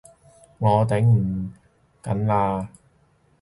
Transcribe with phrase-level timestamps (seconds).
[0.57, 1.53] 我頂唔
[2.01, 2.67] 緊喇！